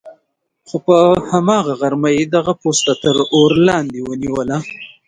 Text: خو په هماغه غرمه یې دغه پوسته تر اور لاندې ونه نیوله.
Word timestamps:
خو 0.67 0.75
په 0.85 0.97
هماغه 1.31 1.73
غرمه 1.81 2.09
یې 2.17 2.23
دغه 2.35 2.53
پوسته 2.61 2.91
تر 3.03 3.15
اور 3.35 3.51
لاندې 3.67 3.99
ونه 4.03 4.17
نیوله. 4.23 4.57